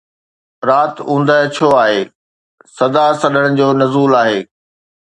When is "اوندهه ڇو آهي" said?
1.09-1.99